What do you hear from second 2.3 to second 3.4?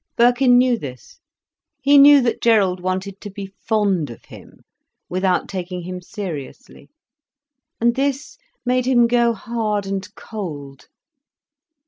Gerald wanted to